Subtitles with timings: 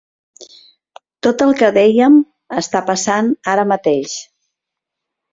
[1.25, 2.15] Tot el que dèiem
[2.61, 4.15] està passant ara mateix.